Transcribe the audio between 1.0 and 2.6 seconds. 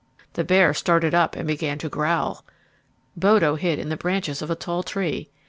up and began to growl.